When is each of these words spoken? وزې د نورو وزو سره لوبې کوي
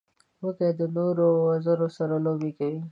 وزې 0.43 0.69
د 0.79 0.81
نورو 0.97 1.25
وزو 1.47 1.87
سره 1.97 2.15
لوبې 2.25 2.51
کوي 2.57 2.77